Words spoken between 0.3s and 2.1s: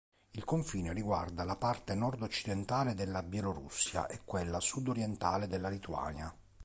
Il confine riguarda la parte